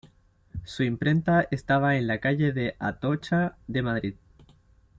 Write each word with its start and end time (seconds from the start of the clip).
Su 0.63 0.81
imprenta 0.81 1.47
estaba 1.51 1.95
en 1.95 2.07
la 2.07 2.17
calle 2.19 2.53
de 2.53 2.75
Atocha 2.79 3.55
de 3.67 3.83
Madrid. 3.83 4.15